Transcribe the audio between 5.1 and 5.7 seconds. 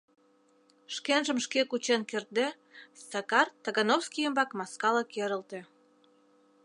керылте.